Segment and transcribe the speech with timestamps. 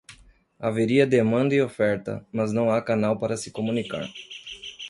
[0.59, 4.09] Haveria demanda e oferta, mas não há canal para se comunicar.